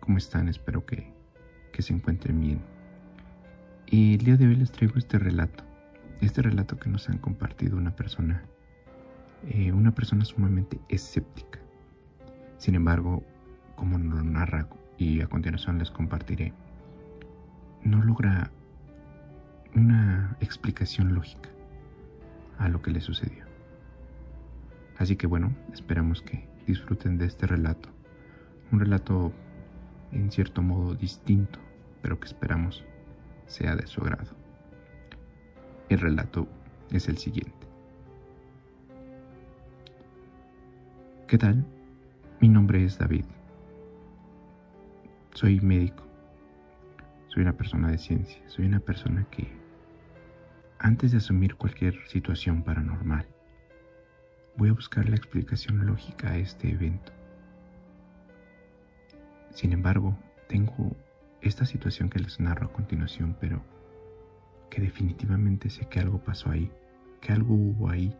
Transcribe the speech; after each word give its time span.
¿Cómo 0.00 0.18
están? 0.18 0.48
Espero 0.48 0.84
que, 0.84 1.12
que 1.72 1.80
se 1.80 1.92
encuentren 1.92 2.40
bien. 2.40 2.60
Y 3.86 4.14
el 4.14 4.24
día 4.24 4.36
de 4.36 4.48
hoy 4.48 4.56
les 4.56 4.72
traigo 4.72 4.96
este 4.96 5.16
relato. 5.18 5.62
Este 6.20 6.42
relato 6.42 6.76
que 6.76 6.90
nos 6.90 7.08
han 7.08 7.18
compartido 7.18 7.76
una 7.76 7.94
persona, 7.94 8.42
eh, 9.48 9.70
una 9.70 9.94
persona 9.94 10.24
sumamente 10.24 10.80
escéptica. 10.88 11.60
Sin 12.58 12.74
embargo, 12.74 13.22
como 13.76 13.96
nos 13.96 14.18
lo 14.18 14.24
narra 14.24 14.68
y 14.98 15.20
a 15.20 15.28
continuación 15.28 15.78
les 15.78 15.92
compartiré, 15.92 16.52
no 17.84 18.02
logra 18.02 18.50
una 19.76 20.36
explicación 20.40 21.14
lógica 21.14 21.48
a 22.58 22.68
lo 22.68 22.82
que 22.82 22.90
le 22.90 23.00
sucedió. 23.00 23.44
Así 24.98 25.14
que 25.14 25.28
bueno, 25.28 25.54
esperamos 25.72 26.22
que 26.22 26.48
disfruten 26.66 27.18
de 27.18 27.26
este 27.26 27.46
relato. 27.46 27.99
Un 28.72 28.78
relato 28.78 29.32
en 30.12 30.30
cierto 30.30 30.62
modo 30.62 30.94
distinto, 30.94 31.58
pero 32.02 32.20
que 32.20 32.26
esperamos 32.26 32.84
sea 33.46 33.74
de 33.74 33.86
su 33.86 34.00
agrado. 34.00 34.30
El 35.88 35.98
relato 35.98 36.46
es 36.90 37.08
el 37.08 37.18
siguiente. 37.18 37.66
¿Qué 41.26 41.36
tal? 41.36 41.64
Mi 42.40 42.48
nombre 42.48 42.84
es 42.84 42.96
David. 42.96 43.24
Soy 45.34 45.60
médico. 45.60 46.04
Soy 47.28 47.42
una 47.42 47.56
persona 47.56 47.88
de 47.88 47.98
ciencia. 47.98 48.42
Soy 48.48 48.66
una 48.66 48.80
persona 48.80 49.26
que, 49.30 49.48
antes 50.78 51.12
de 51.12 51.18
asumir 51.18 51.56
cualquier 51.56 51.94
situación 52.08 52.62
paranormal, 52.62 53.26
voy 54.56 54.70
a 54.70 54.74
buscar 54.74 55.08
la 55.08 55.16
explicación 55.16 55.86
lógica 55.86 56.30
a 56.30 56.38
este 56.38 56.70
evento. 56.70 57.12
Sin 59.50 59.72
embargo, 59.72 60.16
tengo 60.48 60.96
esta 61.40 61.64
situación 61.64 62.10
que 62.10 62.18
les 62.18 62.40
narro 62.40 62.66
a 62.66 62.72
continuación, 62.72 63.36
pero 63.40 63.62
que 64.68 64.80
definitivamente 64.80 65.70
sé 65.70 65.86
que 65.86 66.00
algo 66.00 66.18
pasó 66.18 66.50
ahí, 66.50 66.70
que 67.20 67.32
algo 67.32 67.54
hubo 67.54 67.88
ahí 67.88 68.16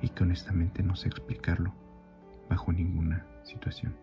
y 0.00 0.08
que 0.08 0.24
honestamente 0.24 0.82
no 0.82 0.96
sé 0.96 1.08
explicarlo 1.08 1.72
bajo 2.48 2.72
ninguna 2.72 3.26
situación. 3.42 3.94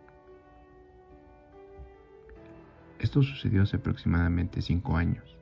Esto 3.00 3.22
sucedió 3.24 3.64
hace 3.64 3.78
aproximadamente 3.78 4.62
cinco 4.62 4.98
años. 4.98 5.38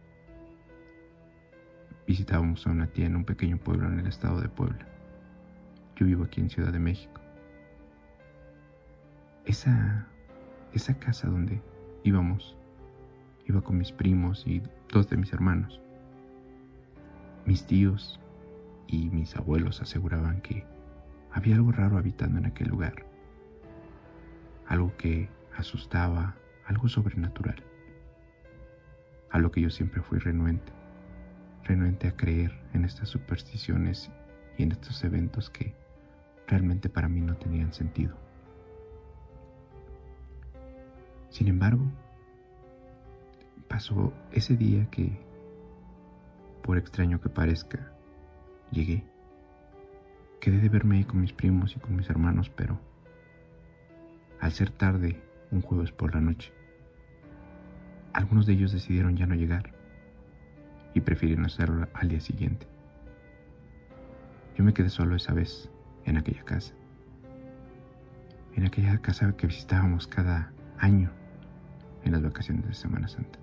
Visitábamos 2.08 2.66
a 2.68 2.72
una 2.72 2.88
tía 2.88 3.06
en 3.06 3.16
un 3.16 3.26
pequeño 3.26 3.58
pueblo 3.58 3.88
en 3.88 4.00
el 4.00 4.08
estado 4.08 4.42
de 4.42 4.50
Puebla. 4.50 4.88
Yo 5.96 6.06
vivo 6.06 6.24
aquí 6.24 6.42
en 6.42 6.50
Ciudad 6.50 6.74
de 6.74 6.80
México. 6.80 7.22
Esa, 9.46 10.08
esa 10.74 10.98
casa 10.98 11.28
donde 11.28 11.62
íbamos, 12.04 12.58
iba 13.46 13.62
con 13.62 13.78
mis 13.78 13.92
primos 13.92 14.46
y 14.48 14.62
dos 14.92 15.10
de 15.10 15.18
mis 15.18 15.32
hermanos. 15.34 15.80
Mis 17.46 17.66
tíos 17.66 18.20
y 18.88 19.10
mis 19.10 19.36
abuelos 19.36 19.82
aseguraban 19.82 20.42
que 20.42 20.66
había 21.32 21.56
algo 21.56 21.72
raro 21.72 21.98
habitando 21.98 22.40
en 22.40 22.46
aquel 22.46 22.70
lugar. 22.70 23.06
Algo 24.68 24.96
que 24.98 25.30
asustaba, 25.58 26.36
algo 26.66 26.88
sobrenatural. 26.88 27.62
A 29.30 29.40
lo 29.40 29.52
que 29.52 29.62
yo 29.62 29.70
siempre 29.70 30.02
fui 30.02 30.20
renuente, 30.20 30.72
renuente 31.64 32.08
a 32.08 32.16
creer 32.16 32.52
en 32.74 32.86
estas 32.86 33.10
supersticiones 33.10 34.12
y 34.58 34.64
en 34.64 34.72
estos 34.72 35.04
eventos 35.04 35.50
que 35.50 35.76
realmente 36.48 36.90
para 36.90 37.10
mí 37.10 37.22
no 37.22 37.36
tenían 37.36 37.74
sentido. 37.74 38.23
Sin 41.34 41.48
embargo, 41.48 41.84
pasó 43.68 44.14
ese 44.32 44.56
día 44.56 44.88
que, 44.92 45.18
por 46.62 46.78
extraño 46.78 47.20
que 47.20 47.30
parezca, 47.30 47.92
llegué. 48.70 49.04
Quedé 50.40 50.60
de 50.60 50.70
verme 50.70 50.98
ahí 50.98 51.06
con 51.06 51.22
mis 51.22 51.34
primos 51.34 51.76
y 51.76 51.80
con 51.80 51.96
mis 51.96 52.08
hermanos, 52.08 52.52
pero 52.52 52.80
al 54.42 54.52
ser 54.52 54.70
tarde, 54.70 55.24
un 55.50 55.62
jueves 55.64 55.92
por 55.92 56.14
la 56.14 56.22
noche, 56.22 56.54
algunos 58.14 58.46
de 58.46 58.54
ellos 58.54 58.72
decidieron 58.72 59.18
ya 59.18 59.26
no 59.26 59.34
llegar 59.34 59.74
y 60.94 61.02
prefirieron 61.02 61.46
hacerlo 61.46 61.88
al 61.96 62.10
día 62.10 62.20
siguiente. 62.20 62.68
Yo 64.56 64.64
me 64.64 64.76
quedé 64.76 64.90
solo 64.90 65.16
esa 65.16 65.34
vez 65.34 65.72
en 66.06 66.18
aquella 66.18 66.44
casa. 66.44 66.76
En 68.54 68.68
aquella 68.68 69.00
casa 69.00 69.36
que 69.36 69.48
visitábamos 69.48 70.06
cada 70.06 70.54
año 70.78 71.23
en 72.04 72.12
las 72.12 72.22
vacaciones 72.22 72.68
de 72.68 72.74
Semana 72.74 73.08
Santa. 73.08 73.40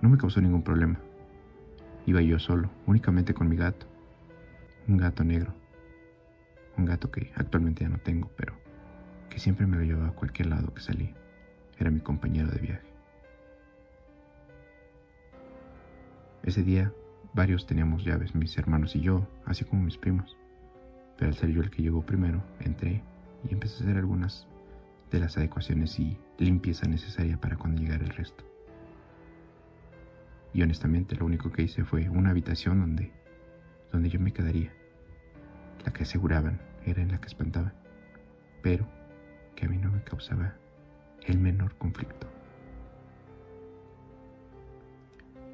No 0.00 0.08
me 0.08 0.18
causó 0.18 0.40
ningún 0.40 0.62
problema. 0.62 0.98
Iba 2.06 2.22
yo 2.22 2.38
solo, 2.38 2.70
únicamente 2.86 3.34
con 3.34 3.48
mi 3.48 3.56
gato. 3.56 3.86
Un 4.86 4.96
gato 4.96 5.24
negro. 5.24 5.52
Un 6.76 6.84
gato 6.84 7.10
que 7.10 7.32
actualmente 7.34 7.84
ya 7.84 7.90
no 7.90 7.98
tengo, 7.98 8.30
pero 8.36 8.54
que 9.28 9.38
siempre 9.38 9.66
me 9.66 9.76
lo 9.76 9.82
llevaba 9.82 10.08
a 10.08 10.14
cualquier 10.14 10.48
lado 10.48 10.72
que 10.72 10.80
salía. 10.80 11.12
Era 11.78 11.90
mi 11.90 12.00
compañero 12.00 12.48
de 12.48 12.58
viaje. 12.58 12.88
Ese 16.44 16.62
día 16.62 16.92
varios 17.34 17.66
teníamos 17.66 18.04
llaves, 18.04 18.34
mis 18.34 18.56
hermanos 18.56 18.96
y 18.96 19.00
yo, 19.00 19.26
así 19.44 19.64
como 19.64 19.82
mis 19.82 19.98
primos 19.98 20.36
pero 21.18 21.30
al 21.30 21.36
ser 21.36 21.50
yo 21.50 21.60
el 21.60 21.70
que 21.70 21.82
llegó 21.82 22.02
primero, 22.02 22.40
entré 22.60 23.02
y 23.48 23.52
empecé 23.52 23.82
a 23.82 23.86
hacer 23.86 23.96
algunas 23.98 24.46
de 25.10 25.18
las 25.18 25.36
adecuaciones 25.36 25.98
y 25.98 26.16
limpieza 26.38 26.86
necesaria 26.86 27.36
para 27.36 27.56
cuando 27.56 27.80
llegara 27.80 28.04
el 28.04 28.10
resto. 28.10 28.44
Y 30.52 30.62
honestamente 30.62 31.16
lo 31.16 31.26
único 31.26 31.52
que 31.52 31.62
hice 31.62 31.84
fue 31.84 32.08
una 32.08 32.30
habitación 32.30 32.80
donde, 32.80 33.12
donde 33.92 34.08
yo 34.08 34.20
me 34.20 34.32
quedaría. 34.32 34.72
La 35.84 35.92
que 35.92 36.04
aseguraban 36.04 36.60
era 36.84 37.02
en 37.02 37.12
la 37.12 37.20
que 37.20 37.26
espantaban, 37.26 37.74
pero 38.62 38.86
que 39.54 39.66
a 39.66 39.68
mí 39.68 39.78
no 39.78 39.90
me 39.90 40.02
causaba 40.02 40.54
el 41.26 41.38
menor 41.38 41.74
conflicto. 41.76 42.26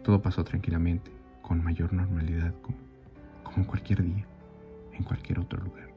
Todo 0.03 0.21
pasó 0.21 0.45
tranquilamente, 0.45 1.11
con 1.43 1.65
mayor 1.65 1.93
normalidad, 1.93 2.55
como, 2.61 2.77
como 3.43 3.67
cualquier 3.67 4.03
día 4.03 4.27
en 4.93 5.03
cualquier 5.03 5.41
otro 5.41 5.63
lugar. 5.63 5.89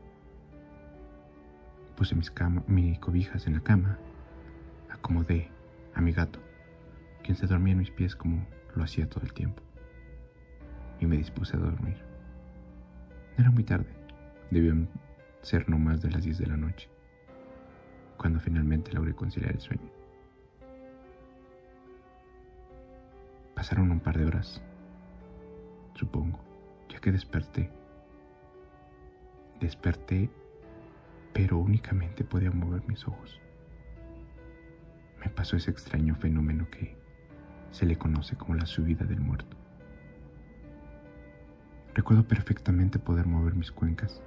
Puse 1.96 2.16
mis, 2.16 2.31
mis 2.68 3.00
cobijas 3.00 3.48
en 3.48 3.54
la 3.54 3.59
cama, 3.59 3.98
acomodé 5.00 5.50
a 5.94 6.02
mi 6.02 6.12
gato, 6.12 6.40
quien 7.24 7.35
se 7.38 7.47
dormía 7.47 7.74
en 7.74 7.80
mis 7.80 7.91
pies 7.91 8.16
como 8.16 8.46
lo 8.75 8.84
hacía 8.84 9.09
todo 9.09 9.24
el 9.24 9.34
tiempo, 9.34 9.62
y 11.00 11.06
me 11.06 11.18
dispuse 11.18 11.56
a 11.56 11.59
dormir. 11.59 11.97
Era 13.38 13.52
muy 13.52 13.63
tarde, 13.63 13.90
debían 14.52 14.90
ser 15.41 15.69
no 15.69 15.78
más 15.78 16.02
de 16.02 16.12
las 16.12 16.24
10 16.24 16.38
de 16.38 16.47
la 16.47 16.57
noche, 16.57 16.90
cuando 18.18 18.40
finalmente 18.40 18.94
logré 18.94 19.13
conciliar 19.13 19.53
el 19.53 19.62
sueño. 19.62 19.90
Pasaron 23.56 23.91
un 23.91 24.00
par 24.00 24.18
de 24.18 24.25
horas, 24.25 24.62
supongo, 25.96 26.40
ya 26.90 27.00
que 27.00 27.12
desperté 27.12 27.72
Desperté, 29.59 30.30
pero 31.34 31.57
únicamente 31.57 32.24
podía 32.24 32.52
mover 32.52 32.88
mis 32.88 33.07
ojos. 33.07 33.41
Pasó 35.35 35.56
ese 35.56 35.71
extraño 35.71 36.15
fenómeno 36.15 36.68
que 36.69 36.97
se 37.71 37.85
le 37.85 37.97
conoce 37.97 38.35
como 38.35 38.56
la 38.56 38.65
subida 38.65 39.06
del 39.06 39.21
muerto. 39.21 39.56
Recuerdo 41.94 42.27
perfectamente 42.27 43.00
poder 43.00 43.27
mover 43.27 43.56
mis 43.56 43.71
cuencas. 43.71 44.21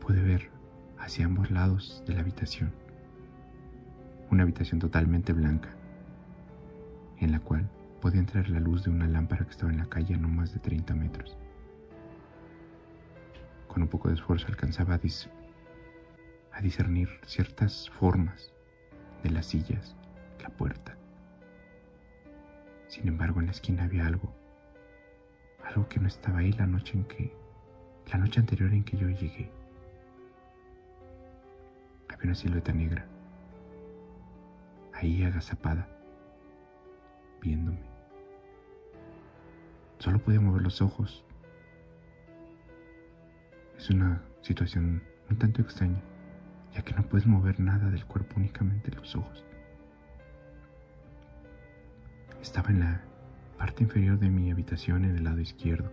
Pude 0.00 0.22
ver 0.22 0.50
hacia 0.98 1.26
ambos 1.26 1.50
lados 1.50 2.02
de 2.06 2.14
la 2.14 2.20
habitación. 2.20 2.72
Una 4.30 4.42
habitación 4.42 4.80
totalmente 4.80 5.32
blanca, 5.32 5.70
en 7.18 7.32
la 7.32 7.40
cual 7.40 7.68
podía 8.00 8.20
entrar 8.20 8.48
la 8.48 8.60
luz 8.60 8.84
de 8.84 8.90
una 8.90 9.06
lámpara 9.06 9.44
que 9.44 9.50
estaba 9.50 9.72
en 9.72 9.78
la 9.78 9.86
calle 9.86 10.14
a 10.14 10.18
no 10.18 10.28
más 10.28 10.52
de 10.52 10.60
30 10.60 10.94
metros 10.94 11.36
con 13.76 13.82
un 13.82 13.90
poco 13.90 14.08
de 14.08 14.14
esfuerzo 14.14 14.46
alcanzaba 14.48 14.94
a, 14.94 16.60
discernir 16.62 17.10
ciertas 17.26 17.90
formas 17.90 18.54
de 19.26 19.34
las 19.34 19.46
sillas, 19.46 19.96
la 20.42 20.50
puerta. 20.50 20.96
Sin 22.88 23.08
embargo, 23.08 23.40
en 23.40 23.46
la 23.46 23.52
esquina 23.52 23.84
había 23.84 24.06
algo, 24.06 24.32
algo 25.64 25.88
que 25.88 25.98
no 25.98 26.06
estaba 26.06 26.38
ahí 26.38 26.52
la 26.52 26.66
noche 26.66 26.94
en 26.94 27.04
que, 27.04 27.32
la 28.12 28.18
noche 28.18 28.40
anterior 28.40 28.72
en 28.72 28.84
que 28.84 28.96
yo 28.96 29.08
llegué. 29.08 29.50
Había 32.08 32.24
una 32.24 32.34
silueta 32.34 32.72
negra, 32.72 33.04
ahí 34.94 35.24
agazapada, 35.24 35.88
viéndome. 37.42 37.80
Solo 39.98 40.18
podía 40.20 40.40
mover 40.40 40.62
los 40.62 40.80
ojos 40.80 41.24
es 43.78 43.90
una 43.90 44.22
situación 44.42 45.02
un 45.28 45.36
tanto 45.36 45.60
extraña, 45.62 46.00
ya 46.76 46.82
que 46.82 46.92
no 46.92 47.02
puedes 47.02 47.26
mover 47.26 47.58
nada 47.58 47.88
del 47.88 48.04
cuerpo, 48.04 48.34
únicamente 48.36 48.90
los 48.90 49.16
ojos. 49.16 49.42
Estaba 52.42 52.68
en 52.68 52.80
la 52.80 53.00
parte 53.56 53.82
inferior 53.82 54.18
de 54.18 54.28
mi 54.28 54.50
habitación 54.50 55.06
en 55.06 55.16
el 55.16 55.24
lado 55.24 55.40
izquierdo. 55.40 55.90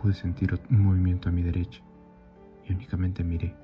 Pude 0.00 0.14
sentir 0.14 0.56
un 0.70 0.80
movimiento 0.80 1.28
a 1.28 1.32
mi 1.32 1.42
derecha 1.42 1.82
y 2.68 2.72
únicamente 2.72 3.24
miré. 3.24 3.56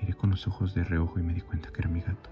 Miré 0.00 0.14
con 0.14 0.30
los 0.30 0.48
ojos 0.48 0.74
de 0.74 0.82
reojo 0.82 1.20
y 1.20 1.22
me 1.22 1.34
di 1.34 1.40
cuenta 1.40 1.70
que 1.70 1.80
era 1.82 1.88
mi 1.88 2.00
gato. 2.00 2.30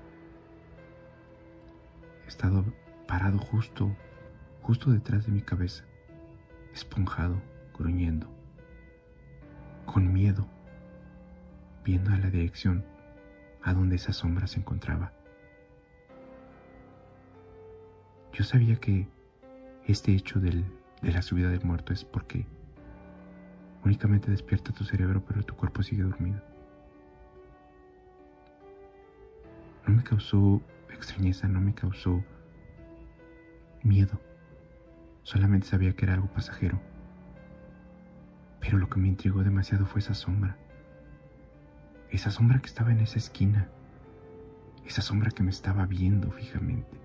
He 2.24 2.28
estado 2.28 2.64
parado 3.06 3.38
justo, 3.38 3.94
justo 4.62 4.90
detrás 4.90 5.26
de 5.26 5.32
mi 5.32 5.42
cabeza, 5.42 5.84
esponjado, 6.74 7.40
gruñendo, 7.78 8.26
con 9.84 10.12
miedo, 10.12 10.48
viendo 11.86 12.10
a 12.10 12.18
la 12.18 12.30
dirección 12.30 12.84
a 13.62 13.72
donde 13.72 13.94
esa 13.94 14.12
sombra 14.12 14.48
se 14.48 14.58
encontraba. 14.58 15.12
Yo 18.32 18.42
sabía 18.42 18.74
que 18.76 19.06
este 19.86 20.12
hecho 20.12 20.40
de 20.40 20.64
la 21.00 21.22
subida 21.22 21.48
del 21.48 21.64
muerto 21.64 21.92
es 21.92 22.04
porque 22.04 22.44
únicamente 23.84 24.32
despierta 24.32 24.72
tu 24.72 24.82
cerebro, 24.82 25.22
pero 25.26 25.44
tu 25.44 25.54
cuerpo 25.54 25.84
sigue 25.84 26.02
dormido. 26.02 26.42
No 29.86 29.94
me 29.94 30.02
causó 30.02 30.60
extrañeza, 30.90 31.46
no 31.46 31.60
me 31.60 31.72
causó 31.72 32.24
miedo. 33.84 34.20
Solamente 35.22 35.68
sabía 35.68 35.92
que 35.92 36.04
era 36.04 36.14
algo 36.14 36.26
pasajero. 36.26 36.80
Pero 38.58 38.78
lo 38.78 38.90
que 38.90 38.98
me 38.98 39.06
intrigó 39.06 39.44
demasiado 39.44 39.86
fue 39.86 40.00
esa 40.00 40.14
sombra. 40.14 40.56
Esa 42.16 42.30
sombra 42.30 42.60
que 42.60 42.66
estaba 42.66 42.92
en 42.92 43.00
esa 43.00 43.18
esquina. 43.18 43.68
Esa 44.86 45.02
sombra 45.02 45.30
que 45.30 45.42
me 45.42 45.50
estaba 45.50 45.84
viendo 45.84 46.30
fijamente. 46.30 46.96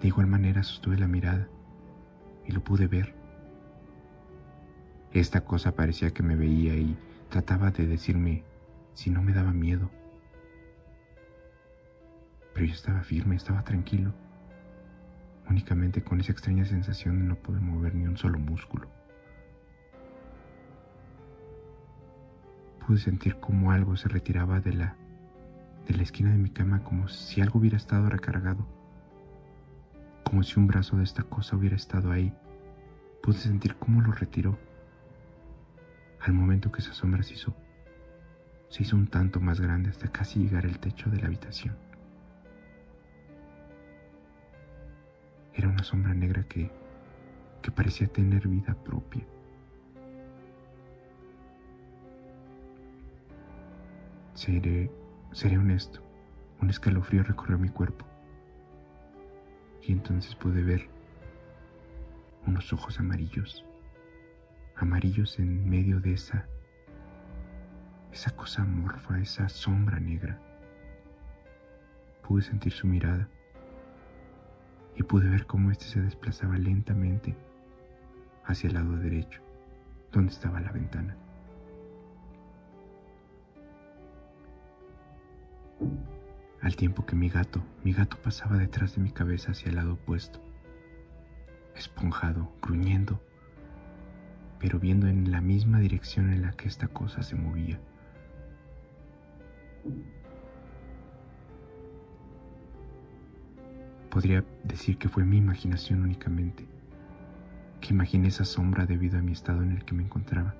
De 0.00 0.08
igual 0.08 0.26
manera 0.26 0.62
sostuve 0.62 0.96
la 0.96 1.06
mirada 1.06 1.48
y 2.46 2.52
lo 2.52 2.64
pude 2.64 2.86
ver. 2.86 3.14
Esta 5.12 5.42
cosa 5.42 5.72
parecía 5.72 6.12
que 6.12 6.22
me 6.22 6.34
veía 6.34 6.74
y 6.76 6.96
trataba 7.28 7.72
de 7.72 7.86
decirme 7.86 8.42
si 8.94 9.10
no 9.10 9.20
me 9.20 9.34
daba 9.34 9.52
miedo. 9.52 9.90
Pero 12.54 12.64
yo 12.64 12.72
estaba 12.72 13.02
firme, 13.02 13.36
estaba 13.36 13.64
tranquilo, 13.64 14.14
únicamente 15.46 16.02
con 16.02 16.22
esa 16.22 16.32
extraña 16.32 16.64
sensación 16.64 17.18
de 17.18 17.24
no 17.26 17.36
poder 17.36 17.60
mover 17.60 17.94
ni 17.94 18.06
un 18.06 18.16
solo 18.16 18.38
músculo. 18.38 18.99
Pude 22.86 22.98
sentir 22.98 23.36
como 23.36 23.72
algo 23.72 23.96
se 23.96 24.08
retiraba 24.08 24.60
de 24.60 24.72
la 24.72 24.96
de 25.86 25.94
la 25.96 26.02
esquina 26.02 26.30
de 26.30 26.38
mi 26.38 26.50
cama 26.50 26.84
como 26.84 27.08
si 27.08 27.40
algo 27.40 27.58
hubiera 27.58 27.76
estado 27.76 28.08
recargado 28.08 28.66
como 30.30 30.44
si 30.44 30.60
un 30.60 30.68
brazo 30.68 30.96
de 30.96 31.02
esta 31.02 31.24
cosa 31.24 31.56
hubiera 31.56 31.74
estado 31.74 32.12
ahí. 32.12 32.32
Pude 33.20 33.38
sentir 33.38 33.74
cómo 33.74 34.00
lo 34.00 34.12
retiró. 34.12 34.56
Al 36.20 36.32
momento 36.34 36.70
que 36.70 36.80
esa 36.80 36.92
sombra 36.92 37.24
se 37.24 37.34
hizo, 37.34 37.52
se 38.68 38.84
hizo 38.84 38.94
un 38.94 39.08
tanto 39.08 39.40
más 39.40 39.60
grande 39.60 39.90
hasta 39.90 40.06
casi 40.12 40.38
llegar 40.38 40.66
al 40.66 40.78
techo 40.78 41.10
de 41.10 41.18
la 41.18 41.26
habitación. 41.26 41.76
Era 45.52 45.68
una 45.68 45.82
sombra 45.82 46.14
negra 46.14 46.44
que, 46.44 46.70
que 47.60 47.72
parecía 47.72 48.06
tener 48.06 48.46
vida 48.46 48.74
propia. 48.84 49.26
Seré, 54.40 54.90
seré 55.32 55.58
honesto, 55.58 56.00
un 56.62 56.70
escalofrío 56.70 57.22
recorrió 57.22 57.58
mi 57.58 57.68
cuerpo 57.68 58.06
y 59.82 59.92
entonces 59.92 60.34
pude 60.34 60.62
ver 60.62 60.88
unos 62.46 62.72
ojos 62.72 62.98
amarillos, 62.98 63.66
amarillos 64.76 65.38
en 65.38 65.68
medio 65.68 66.00
de 66.00 66.14
esa, 66.14 66.46
esa 68.14 68.34
cosa 68.34 68.62
amorfa, 68.62 69.20
esa 69.20 69.46
sombra 69.50 70.00
negra. 70.00 70.40
Pude 72.26 72.40
sentir 72.40 72.72
su 72.72 72.86
mirada 72.86 73.28
y 74.96 75.02
pude 75.02 75.28
ver 75.28 75.44
cómo 75.44 75.70
éste 75.70 75.84
se 75.84 76.00
desplazaba 76.00 76.56
lentamente 76.56 77.36
hacia 78.46 78.68
el 78.68 78.72
lado 78.72 78.96
derecho, 78.96 79.42
donde 80.10 80.32
estaba 80.32 80.62
la 80.62 80.72
ventana. 80.72 81.14
Al 86.62 86.76
tiempo 86.76 87.06
que 87.06 87.16
mi 87.16 87.28
gato, 87.28 87.62
mi 87.84 87.92
gato 87.92 88.18
pasaba 88.18 88.58
detrás 88.58 88.94
de 88.94 89.02
mi 89.02 89.10
cabeza 89.10 89.52
hacia 89.52 89.70
el 89.70 89.76
lado 89.76 89.94
opuesto, 89.94 90.40
esponjado, 91.74 92.52
gruñendo, 92.60 93.20
pero 94.58 94.78
viendo 94.78 95.06
en 95.06 95.30
la 95.30 95.40
misma 95.40 95.78
dirección 95.80 96.32
en 96.32 96.42
la 96.42 96.52
que 96.52 96.68
esta 96.68 96.88
cosa 96.88 97.22
se 97.22 97.34
movía. 97.34 97.80
Podría 104.10 104.44
decir 104.64 104.98
que 104.98 105.08
fue 105.08 105.24
mi 105.24 105.38
imaginación 105.38 106.02
únicamente, 106.02 106.66
que 107.80 107.94
imaginé 107.94 108.28
esa 108.28 108.44
sombra 108.44 108.84
debido 108.84 109.18
a 109.18 109.22
mi 109.22 109.32
estado 109.32 109.62
en 109.62 109.72
el 109.72 109.84
que 109.84 109.94
me 109.94 110.02
encontraba. 110.02 110.54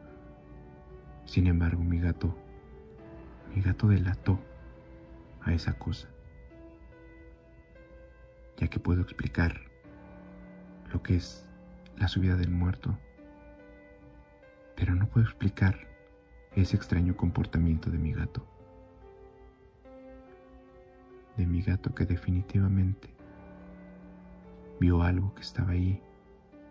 Sin 1.27 1.47
embargo, 1.47 1.83
mi 1.83 1.99
gato, 2.01 2.35
mi 3.55 3.61
gato 3.61 3.89
delató 3.89 4.41
a 5.43 5.53
esa 5.53 5.75
cosa, 5.75 6.09
ya 8.57 8.69
que 8.69 8.79
puedo 8.79 9.03
explicar 9.03 9.61
lo 10.93 11.03
que 11.03 11.17
es 11.17 11.49
la 11.97 12.09
subida 12.09 12.37
del 12.37 12.51
muerto, 12.51 12.99
pero 14.77 14.95
no 14.95 15.07
puedo 15.07 15.27
explicar 15.27 15.79
ese 16.57 16.77
extraño 16.77 17.17
comportamiento 17.17 17.91
de 17.91 17.99
mi 17.99 18.13
gato, 18.13 18.47
de 21.37 21.47
mi 21.47 21.63
gato 21.63 21.95
que 21.95 22.07
definitivamente 22.07 23.15
vio 24.81 25.03
algo 25.03 25.35
que 25.35 25.43
estaba 25.43 25.71
ahí 25.71 26.03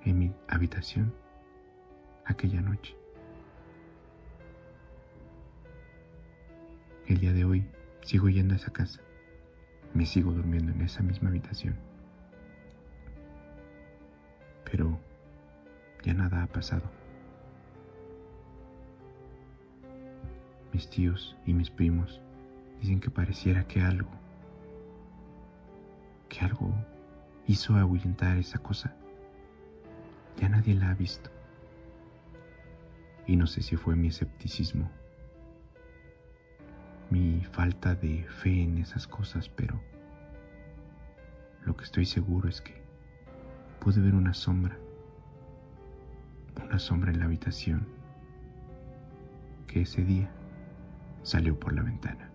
en 0.04 0.20
mi 0.20 0.34
habitación 0.48 1.14
aquella 2.26 2.62
noche. 2.62 2.96
El 7.08 7.20
día 7.20 7.34
de 7.34 7.46
hoy 7.46 7.66
Sigo 8.02 8.30
yendo 8.30 8.54
a 8.54 8.58
esa 8.58 8.72
casa. 8.72 9.02
Me 9.94 10.06
sigo 10.06 10.32
durmiendo 10.32 10.72
en 10.72 10.82
esa 10.82 11.04
misma 11.04 11.30
habitación. 11.30 11.76
Pero 14.70 15.00
ya 16.04 16.14
nada 16.14 16.44
ha 16.44 16.48
pasado. 16.48 16.84
Mis 20.74 20.90
tíos 20.90 21.36
y 21.46 21.54
mis 21.54 21.70
primos 21.70 22.22
dicen 22.80 23.00
que 23.00 23.10
pareciera 23.10 23.68
que 23.68 23.82
algo, 23.82 24.10
que 26.30 26.42
algo 26.42 26.74
hizo 27.48 27.76
ahuyentar 27.76 28.38
esa 28.38 28.60
cosa. 28.60 28.96
Ya 30.38 30.48
nadie 30.50 30.76
la 30.76 30.92
ha 30.92 30.94
visto. 30.94 31.30
Y 33.26 33.36
no 33.36 33.48
sé 33.48 33.62
si 33.62 33.76
fue 33.76 33.96
mi 33.96 34.08
escepticismo 34.08 34.90
mi 37.10 37.44
falta 37.44 37.96
de 37.96 38.24
fe 38.24 38.64
en 38.64 38.78
esas 38.78 39.08
cosas, 39.08 39.50
pero 39.50 39.82
lo 41.66 41.76
que 41.76 41.84
estoy 41.84 42.06
seguro 42.06 42.50
es 42.50 42.62
que 42.62 42.82
pude 43.80 44.02
ver 44.02 44.14
una 44.16 44.34
sombra, 44.34 44.78
una 46.64 46.80
sombra 46.80 47.12
en 47.12 47.20
la 47.20 47.26
habitación 47.26 47.88
que 49.68 49.82
ese 49.82 50.04
día 50.04 50.30
salió 51.24 51.60
por 51.60 51.74
la 51.74 51.82
ventana. 51.82 52.29